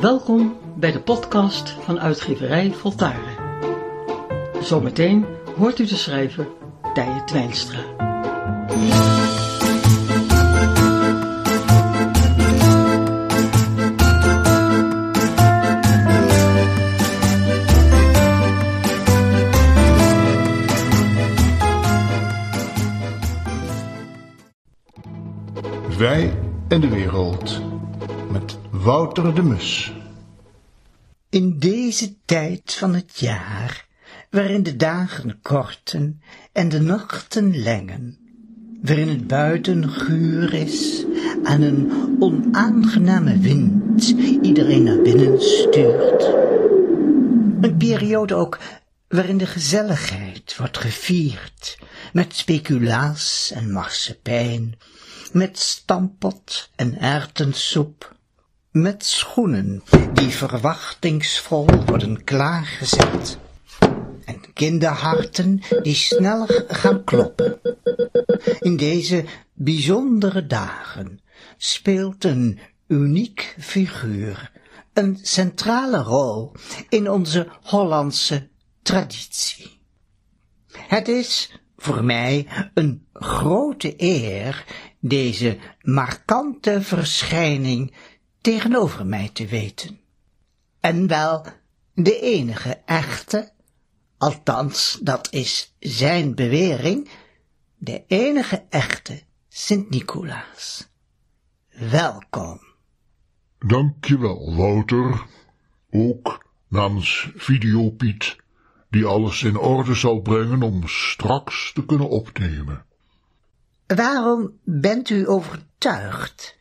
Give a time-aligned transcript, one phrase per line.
[0.00, 3.36] Welkom bij de podcast van uitgeverij Voltaren.
[4.60, 5.26] Zometeen
[5.56, 6.48] hoort u de schrijver
[6.94, 7.80] Tije Twijnstra.
[25.98, 27.60] Wij en de wereld
[28.30, 29.92] met Wouter de Mus.
[31.30, 33.86] In deze tijd van het jaar,
[34.30, 38.18] waarin de dagen korten en de nachten lengen,
[38.82, 41.04] waarin het buiten guur is
[41.44, 44.08] en een onaangename wind
[44.42, 46.22] iedereen naar binnen stuurt.
[47.60, 48.58] Een periode ook
[49.08, 51.78] waarin de gezelligheid wordt gevierd
[52.12, 54.78] met speculaas en marsepein,
[55.32, 58.18] met stampot en erwtensoep,
[58.70, 59.82] met schoenen
[60.12, 63.38] die verwachtingsvol worden klaargezet
[64.24, 67.60] en kinderharten die sneller gaan kloppen.
[68.58, 71.20] In deze bijzondere dagen
[71.56, 74.50] speelt een uniek figuur
[74.92, 76.52] een centrale rol
[76.88, 78.48] in onze Hollandse
[78.82, 79.80] traditie.
[80.72, 84.64] Het is voor mij een grote eer
[85.00, 87.94] deze markante verschijning
[88.40, 90.00] tegenover mij te weten.
[90.80, 91.46] En wel
[91.94, 93.52] de enige echte,
[94.18, 97.08] althans dat is zijn bewering,
[97.76, 100.88] de enige echte Sint-Nicolaas.
[101.68, 102.60] Welkom.
[103.58, 105.26] Dankjewel, Wouter.
[105.90, 108.36] Ook namens Videopiet,
[108.90, 112.84] die alles in orde zal brengen om straks te kunnen opnemen.
[113.86, 116.58] Waarom bent u overtuigd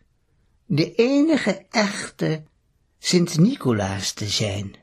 [0.72, 2.44] de enige echte
[3.00, 4.76] Sint-Nicolaas te zijn?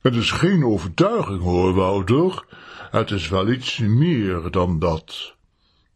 [0.00, 2.44] Het is geen overtuiging hoor, Wouter.
[2.90, 5.34] Het is wel iets meer dan dat.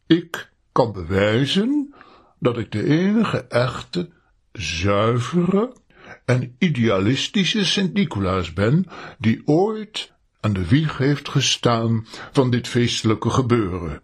[0.07, 1.95] Ik kan bewijzen
[2.39, 4.11] dat ik de enige echte,
[4.53, 5.77] zuivere
[6.25, 8.87] en idealistische Sint-Nicolaas ben
[9.19, 14.03] die ooit aan de wieg heeft gestaan van dit feestelijke gebeuren.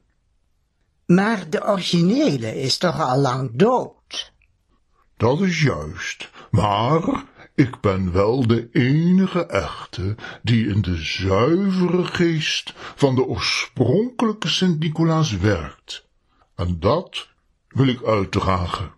[1.07, 4.35] Maar de originele is toch al lang dood?
[5.17, 12.73] Dat is juist, maar ik ben wel de enige echte die in de zuivere geest
[12.77, 16.07] van de oorspronkelijke Sint-Nicolaas werkt.
[16.55, 17.29] En dat
[17.69, 18.93] wil ik uitdragen.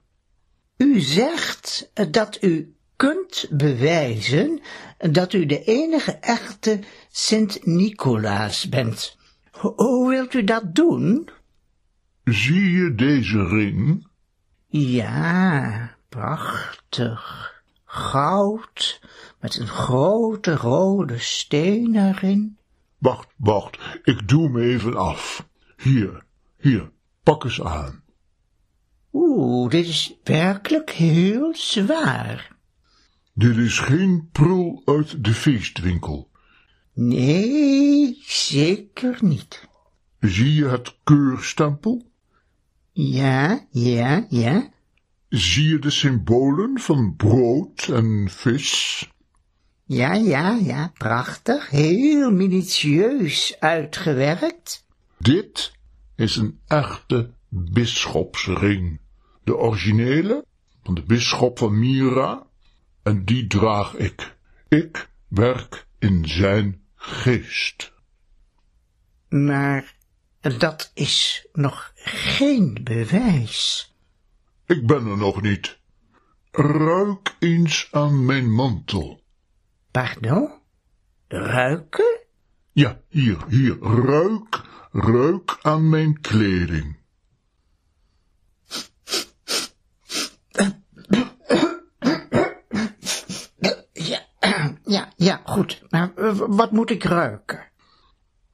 [0.76, 4.60] U zegt dat u kunt bewijzen
[4.98, 6.80] dat u de enige echte
[7.10, 9.16] Sint-Nicolaas bent.
[9.50, 11.28] Hoe wilt u dat doen?
[12.24, 14.06] Zie je deze ring?
[14.68, 17.54] Ja, prachtig.
[17.84, 19.00] Goud,
[19.40, 22.58] met een grote rode steen erin.
[22.98, 25.48] Wacht, wacht, ik doe hem even af.
[25.76, 26.24] Hier,
[26.58, 26.90] hier,
[27.22, 28.02] pak eens aan.
[29.12, 32.56] Oeh, dit is werkelijk heel zwaar.
[33.32, 36.30] Dit is geen prul uit de feestwinkel.
[36.94, 39.68] Nee, zeker niet.
[40.20, 42.10] Zie je het keurstempel?
[42.92, 44.70] Ja, ja, ja.
[45.28, 49.10] Zie je de symbolen van brood en vis?
[49.84, 54.86] Ja, ja, ja, prachtig, heel minutieus uitgewerkt.
[55.18, 55.72] Dit
[56.16, 59.00] is een echte bisschopsring.
[59.44, 60.44] De originele
[60.82, 62.46] van de bisschop van Myra,
[63.02, 64.36] en die draag ik.
[64.68, 67.92] Ik werk in zijn geest.
[69.28, 69.94] Maar
[70.58, 73.92] dat is nog geen bewijs.
[74.68, 75.78] Ik ben er nog niet.
[76.50, 79.22] Ruik eens aan mijn mantel.
[79.90, 80.50] Pardon?
[81.28, 82.20] Ruiken?
[82.72, 84.62] Ja, hier, hier, ruik,
[84.92, 86.96] ruik aan mijn kleding.
[93.92, 94.20] Ja,
[94.84, 95.82] ja, ja, goed.
[95.90, 97.70] Maar eh, wat moet ik ruiken?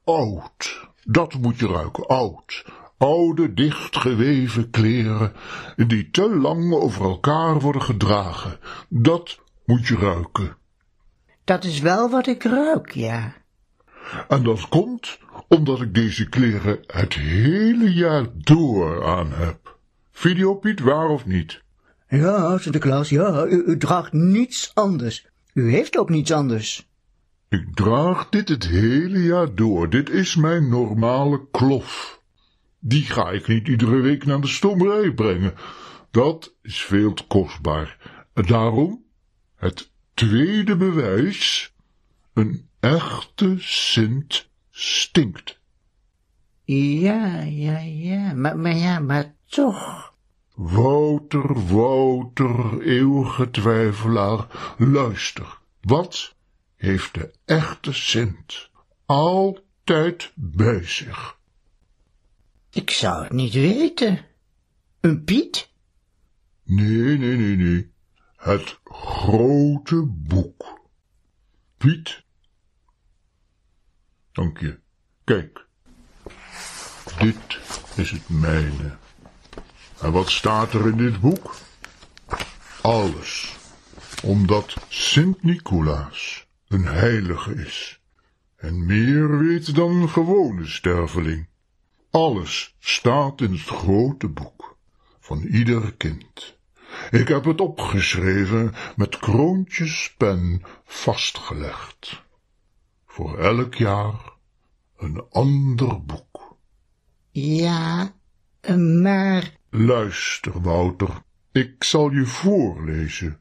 [0.03, 2.65] Oud, dat moet je ruiken, oud.
[2.97, 5.33] Oude, dichtgeweven kleren,
[5.75, 8.59] die te lang over elkaar worden gedragen.
[8.89, 10.57] Dat moet je ruiken.
[11.43, 13.33] Dat is wel wat ik ruik, ja.
[14.27, 19.77] En dat komt omdat ik deze kleren het hele jaar door aan heb.
[20.11, 21.63] Videopiet, waar of niet?
[22.07, 25.27] Ja, Sinterklaas, ja, u, u draagt niets anders.
[25.53, 26.89] U heeft ook niets anders.
[27.49, 29.89] Ik draag dit het hele jaar door.
[29.89, 32.14] Dit is mijn normale klof.
[32.87, 35.53] Die ga ik niet iedere week naar de stommerij brengen.
[36.11, 37.97] Dat is veel te kostbaar.
[38.33, 39.03] Daarom
[39.55, 41.73] het tweede bewijs,
[42.33, 45.59] een echte Sint stinkt.
[46.63, 50.13] Ja, ja, ja, maar, maar ja, maar toch.
[50.55, 56.35] Wouter, Wouter, eeuwige twijfelaar, luister, wat
[56.75, 58.69] heeft de echte Sint
[59.05, 61.37] altijd bij zich?
[62.75, 64.25] Ik zou het niet weten.
[64.99, 65.69] Een Piet?
[66.63, 67.91] Nee, nee, nee, nee.
[68.35, 70.79] Het grote boek.
[71.77, 72.23] Piet.
[74.31, 74.79] Dank je.
[75.23, 75.65] Kijk.
[77.19, 77.59] Dit
[77.95, 78.97] is het mijne.
[80.01, 81.55] En wat staat er in dit boek?
[82.81, 83.55] Alles.
[84.23, 88.01] Omdat Sint Nicolaas een heilige is.
[88.55, 91.47] En meer weet dan gewone sterveling.
[92.15, 94.77] Alles staat in het grote boek
[95.19, 96.57] van ieder kind.
[97.11, 102.23] Ik heb het opgeschreven met kroontjespen vastgelegd.
[103.05, 104.33] Voor elk jaar
[104.97, 106.57] een ander boek.
[107.31, 108.13] Ja,
[109.01, 109.57] maar...
[109.69, 111.21] Luister, Wouter,
[111.51, 113.39] ik zal je voorlezen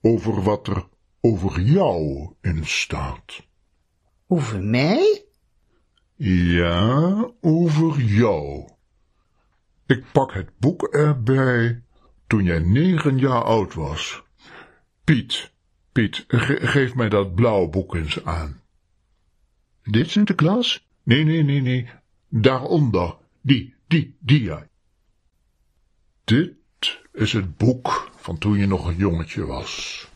[0.00, 0.88] over wat er
[1.20, 3.46] over jou in staat.
[4.26, 5.29] Over mij?
[6.22, 8.68] Ja, over jou.
[9.86, 11.82] Ik pak het boek erbij
[12.26, 14.22] toen jij negen jaar oud was.
[15.04, 15.52] Piet,
[15.92, 16.24] Piet,
[16.74, 18.60] geef mij dat blauwe boek eens aan.
[19.82, 20.86] Dit Sinterklaas?
[21.02, 21.88] Nee, nee, nee, nee.
[22.28, 23.16] Daaronder.
[23.40, 24.66] Die, die, die ja.
[26.24, 26.52] Dit
[27.12, 30.06] is het boek van toen je nog een jongetje was.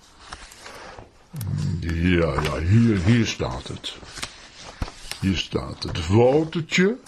[1.80, 3.98] Ja, ja, hier, hier staat het.
[5.24, 6.06] Hier staat het.
[6.06, 6.98] Woutertje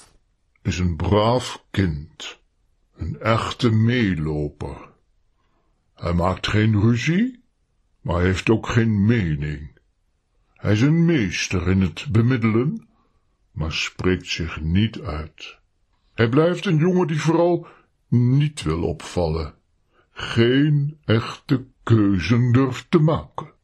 [0.62, 2.38] is een braaf kind.
[2.96, 4.88] Een echte meeloper.
[5.94, 7.42] Hij maakt geen ruzie,
[8.00, 9.78] maar heeft ook geen mening.
[10.52, 12.88] Hij is een meester in het bemiddelen,
[13.50, 15.58] maar spreekt zich niet uit.
[16.14, 17.66] Hij blijft een jongen die vooral
[18.08, 19.54] niet wil opvallen,
[20.12, 23.55] geen echte keuzen durft te maken.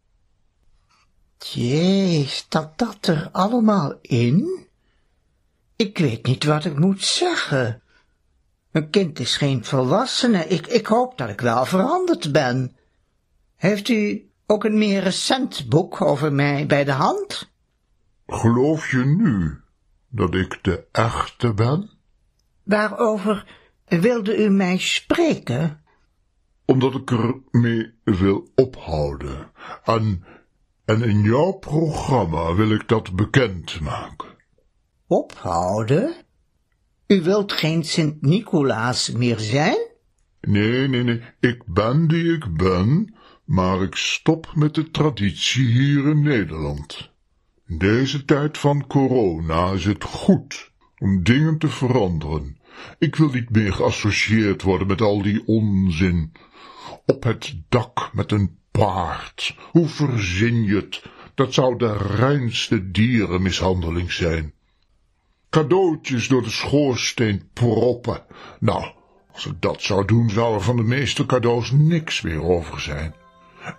[1.43, 4.67] Jee, staat dat er allemaal in?
[5.77, 7.83] Ik weet niet wat ik moet zeggen.
[8.73, 10.47] Een kind is geen volwassene.
[10.47, 12.77] Ik, ik hoop dat ik wel veranderd ben.
[13.56, 17.50] Heeft u ook een meer recent boek over mij bij de hand?
[18.27, 19.61] Geloof je nu
[20.09, 21.91] dat ik de echte ben?
[22.62, 23.47] Waarover
[23.87, 25.83] wilde u mij spreken?
[26.65, 29.50] Omdat ik er mee wil ophouden.
[29.85, 30.25] En,
[30.93, 34.29] en in jouw programma wil ik dat bekendmaken.
[35.06, 36.15] Ophouden?
[37.06, 39.79] U wilt geen Sint-Nicolaas meer zijn?
[40.41, 46.09] Nee, nee, nee, ik ben die ik ben, maar ik stop met de traditie hier
[46.09, 47.11] in Nederland.
[47.67, 52.59] In deze tijd van corona is het goed om dingen te veranderen.
[52.99, 56.33] Ik wil niet meer geassocieerd worden met al die onzin.
[57.07, 59.57] Op het dak met een paard.
[59.71, 61.03] Hoe verzin je het?
[61.35, 64.55] Dat zou de reinste dierenmishandeling zijn
[65.53, 68.23] cadeautjes door de schoorsteen proppen.
[68.61, 68.85] Nou,
[69.33, 73.15] als ik dat zou doen, zou er van de meeste cadeaus niks meer over zijn.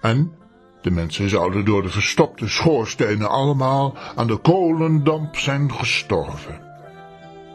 [0.02, 0.34] En
[0.82, 6.62] de mensen zouden door de verstopte schoorstenen allemaal aan de kolendamp zijn gestorven.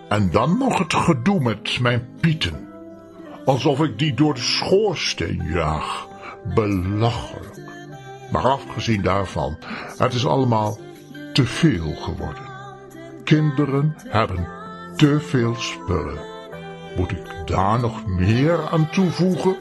[0.09, 2.68] En dan nog het gedoe met mijn pieten.
[3.49, 6.07] Alsof ik die door de schoorsteen jaag.
[6.55, 7.61] Belachelijk.
[8.33, 9.59] Maar afgezien daarvan,
[9.99, 10.78] het is allemaal
[11.33, 12.43] te veel geworden.
[13.25, 14.49] Kinderen hebben
[14.97, 16.19] te veel spullen.
[16.97, 19.57] Moet ik daar nog meer aan toevoegen?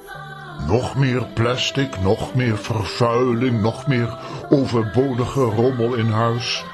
[0.67, 4.17] Nog meer plastic, nog meer vervuiling, nog meer
[4.49, 6.65] overbodige rommel in huis.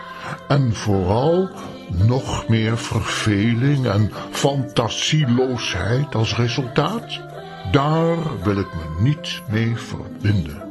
[0.47, 1.49] En vooral
[1.89, 7.19] nog meer verveling en fantasieloosheid als resultaat?
[7.71, 10.61] Daar wil ik me niet mee verbinden.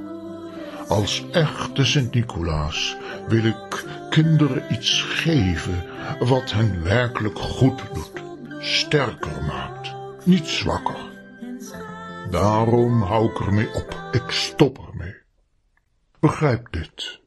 [0.89, 2.97] Als echte Sint-Nicolaas
[3.29, 5.85] wil ik kinderen iets geven
[6.19, 8.23] wat hen werkelijk goed doet,
[8.59, 11.11] sterker maakt, niet zwakker.
[12.31, 15.15] Daarom hou ik ermee op, ik stop ermee.
[16.21, 17.22] Begrijp dit.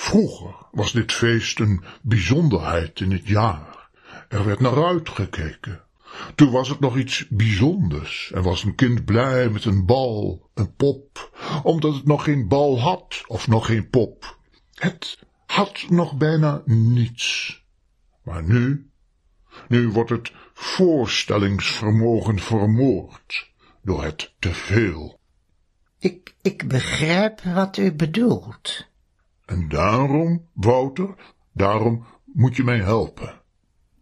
[0.00, 3.90] Vroeger was dit feest een bijzonderheid in het jaar.
[4.28, 5.84] Er werd naar uitgekeken.
[6.34, 10.74] Toen was het nog iets bijzonders en was een kind blij met een bal, een
[10.74, 14.38] pop, omdat het nog geen bal had of nog geen pop.
[14.74, 17.62] Het had nog bijna niets.
[18.22, 18.90] Maar nu,
[19.68, 23.50] nu wordt het voorstellingsvermogen vermoord
[23.82, 25.20] door het teveel.
[25.98, 28.87] Ik, ik begrijp wat u bedoelt.
[29.48, 31.14] En daarom, Wouter,
[31.52, 33.42] daarom moet je mij helpen.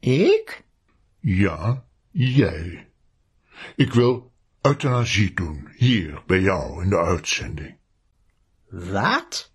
[0.00, 0.64] Ik?
[1.20, 2.88] Ja, jij.
[3.76, 7.76] Ik wil euthanasie doen, hier bij jou in de uitzending.
[8.68, 9.52] Wat?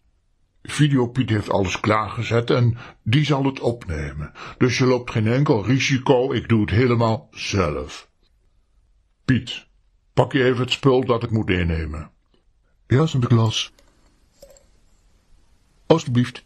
[0.62, 4.32] Videopiet heeft alles klaargezet en die zal het opnemen.
[4.58, 8.10] Dus je loopt geen enkel risico, ik doe het helemaal zelf.
[9.26, 9.68] Piet,
[10.14, 12.12] pak je even het spul dat ik moet innemen.
[12.88, 13.74] Ja, Sinterklaas.
[15.92, 16.44] Alsjeblieft.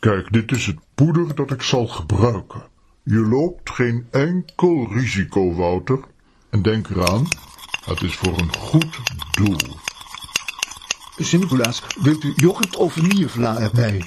[0.00, 2.62] Kijk, dit is het poeder dat ik zal gebruiken.
[3.02, 5.98] Je loopt geen enkel risico, Wouter.
[6.50, 7.28] En denk eraan,
[7.84, 9.00] het is voor een goed
[9.30, 9.58] doel.
[11.16, 14.02] Sint-Nicolaas, wilt u yoghurt of vanillevla erbij?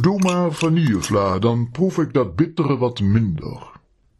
[0.00, 3.70] Doe maar vanillevla, dan proef ik dat bittere wat minder.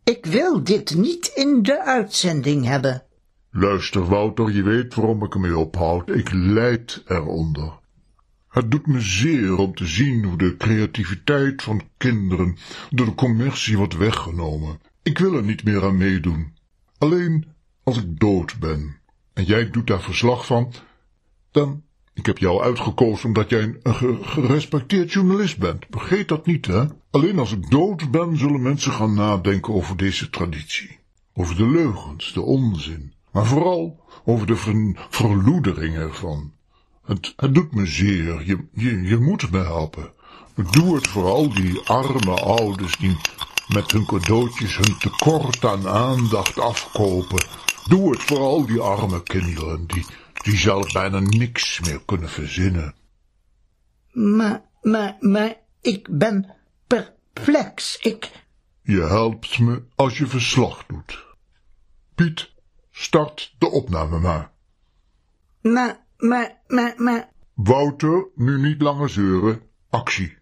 [0.05, 3.03] Ik wil dit niet in de uitzending hebben.
[3.51, 6.09] Luister, Wouter, je weet waarom ik ermee ophoud.
[6.09, 7.83] Ik lijd eronder.
[8.55, 12.57] Het doet me zeer om te zien hoe de creativiteit van kinderen
[12.91, 14.81] door de commercie wordt weggenomen.
[15.03, 16.53] Ik wil er niet meer aan meedoen.
[16.99, 17.47] Alleen
[17.83, 18.97] als ik dood ben
[19.33, 20.73] en jij doet daar verslag van,
[21.51, 21.83] dan...
[22.13, 25.87] Ik heb jou uitgekozen omdat jij een ge- gerespecteerd journalist bent.
[25.91, 26.85] Vergeet dat niet, hè?
[27.11, 30.99] Alleen als ik dood ben, zullen mensen gaan nadenken over deze traditie.
[31.33, 33.13] Over de leugens, de onzin.
[33.33, 36.53] Maar vooral over de ver- verloedering ervan.
[37.05, 38.45] Het, het doet me zeer.
[38.45, 40.13] Je, je, je moet me helpen.
[40.71, 43.17] Doe het voor al die arme ouders die
[43.69, 47.47] met hun cadeautjes hun tekort aan aandacht afkopen.
[47.89, 50.07] Doe het voor al die arme kinderen die,
[50.43, 52.95] die zelf bijna niks meer kunnen verzinnen.
[54.13, 56.55] Maar, maar, maar, ik ben
[56.87, 57.99] perplex.
[57.99, 58.31] Ik,
[58.83, 61.25] Je helpt me als je verslag doet.
[62.15, 62.53] Piet,
[62.91, 64.51] start de opname maar.
[65.61, 69.63] maar, maar, maar, maar, Wouter, nu niet langer zeuren.
[69.91, 70.37] Actie.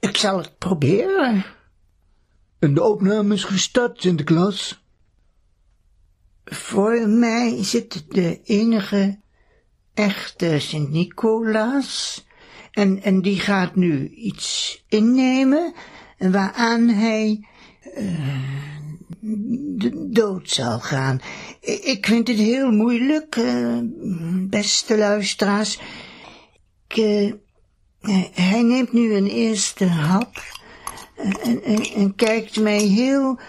[0.00, 1.44] ik zal het proberen.
[2.58, 4.84] En de opname is gestart, Sinterklaas.
[6.44, 9.20] Voor mij zit de enige
[9.94, 12.24] echte Sint-Nicolaas.
[12.70, 15.74] En, en die gaat nu iets innemen
[16.18, 17.46] waaraan hij
[17.94, 18.81] eh,
[19.20, 21.20] de dood zal gaan.
[21.60, 23.78] Ik vind het heel moeilijk, eh,
[24.48, 25.78] beste luisteraars.
[26.88, 27.32] Ik, eh,
[28.32, 30.42] hij neemt nu een eerste hap
[31.16, 33.40] en, en, en kijkt mij heel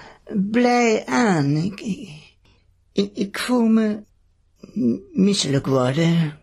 [0.51, 1.55] blij aan.
[1.55, 1.82] Ik,
[2.93, 4.03] ik, ik voel me
[5.13, 6.38] misselijk worden.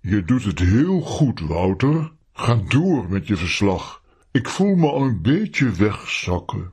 [0.00, 2.12] Je doet het heel goed, Wouter.
[2.32, 4.02] Ga door met je verslag.
[4.30, 6.72] Ik voel me al een beetje wegzakken.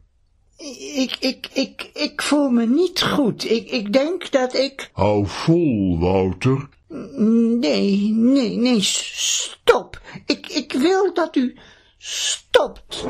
[0.96, 3.50] Ik, ik, ik, ik voel me niet goed.
[3.52, 4.90] Ik, ik denk dat ik...
[4.94, 6.70] Hou vol, Wouter.
[7.58, 10.02] Nee, nee, nee, stop.
[10.26, 11.58] Ik, ik wil dat u
[11.98, 13.06] stopt.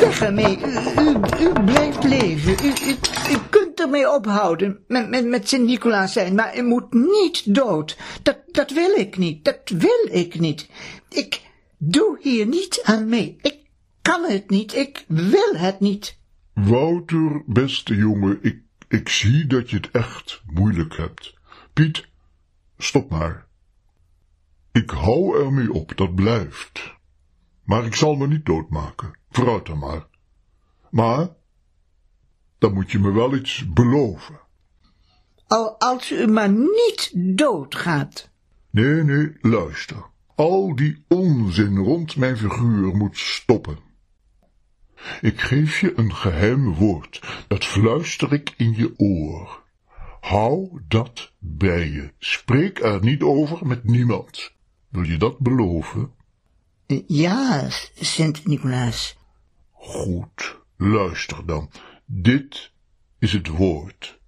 [0.00, 0.58] Weg ermee.
[0.58, 2.66] U, u, u blijft leven.
[2.66, 2.96] U, u,
[3.30, 7.96] u kunt ermee ophouden met, met, met Sint-Nicolaas zijn, maar u moet niet dood.
[8.22, 9.44] Dat, dat wil ik niet.
[9.44, 10.66] Dat wil ik niet.
[11.08, 11.40] Ik
[11.78, 13.36] doe hier niet aan mee.
[13.42, 13.65] Ik
[14.06, 14.74] kan het niet.
[14.74, 16.18] Ik wil het niet.
[16.52, 18.58] Wouter, beste jongen, ik,
[18.88, 21.34] ik zie dat je het echt moeilijk hebt.
[21.72, 22.06] Piet,
[22.78, 23.46] stop maar.
[24.72, 26.94] Ik hou ermee op, dat blijft.
[27.64, 29.18] Maar ik zal me niet doodmaken.
[29.30, 30.06] Vooruit dan maar.
[30.90, 31.28] Maar,
[32.58, 34.40] dan moet je me wel iets beloven.
[35.46, 38.30] Al als u maar niet doodgaat.
[38.70, 40.04] Nee, nee, luister.
[40.34, 43.85] Al die onzin rond mijn figuur moet stoppen.
[45.20, 49.62] Ik geef je een geheim woord, dat fluister ik in je oor.
[50.20, 52.12] Hou dat bij je.
[52.18, 54.52] Spreek er niet over met niemand.
[54.88, 56.12] Wil je dat beloven?
[57.06, 59.16] Ja, Sint-Nicolaas.
[59.72, 61.70] Goed, luister dan.
[62.04, 62.70] Dit
[63.18, 64.18] is het woord.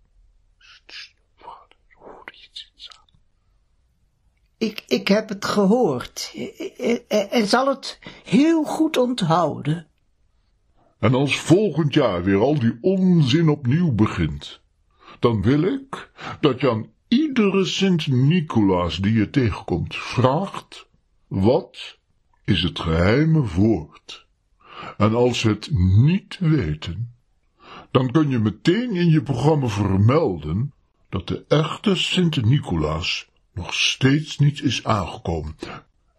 [4.58, 6.34] Ik, ik heb het gehoord
[7.08, 9.86] en, en zal het heel goed onthouden.
[10.98, 14.60] En als volgend jaar weer al die onzin opnieuw begint,
[15.18, 20.88] dan wil ik dat je aan iedere Sint-Nicolaas die je tegenkomt vraagt,
[21.26, 21.98] wat
[22.44, 24.26] is het geheime woord?
[24.96, 27.14] En als ze het niet weten,
[27.90, 30.72] dan kun je meteen in je programma vermelden
[31.08, 35.56] dat de echte Sint-Nicolaas nog steeds niet is aangekomen.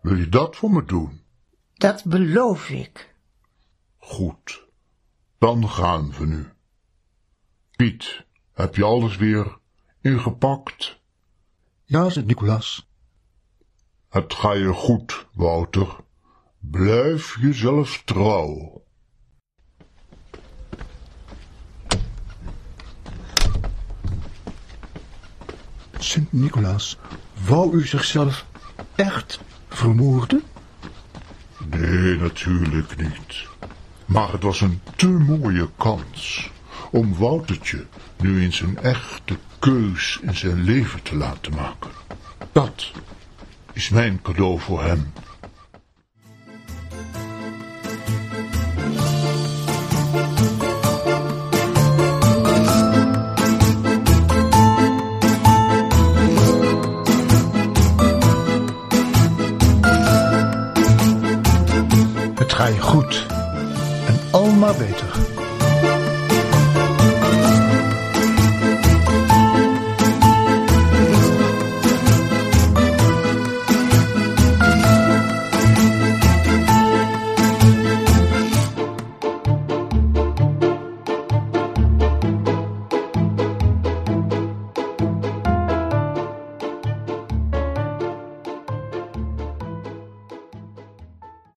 [0.01, 1.21] Wil je dat voor me doen?
[1.73, 3.15] Dat beloof ik.
[3.97, 4.67] Goed,
[5.39, 6.49] dan gaan we nu.
[7.75, 9.57] Piet, heb je alles weer
[10.01, 10.99] ingepakt?
[11.85, 12.89] Ja, Sint-Nicolaas.
[14.09, 15.95] Het ga je goed, Wouter.
[16.59, 18.83] Blijf jezelf trouw.
[25.97, 26.97] Sint-Nicolaas,
[27.45, 28.45] wou u zichzelf
[28.95, 30.43] echt vermoorden?
[31.69, 33.47] Nee, natuurlijk niet.
[34.09, 36.49] Maar het was een te mooie kans
[36.91, 37.85] om Woutertje
[38.17, 41.89] nu eens een echte keus in zijn leven te laten maken.
[42.51, 42.91] Dat
[43.73, 45.13] is mijn cadeau voor hem.
[62.35, 63.38] Het ga je goed.
[64.09, 65.48] En al beter.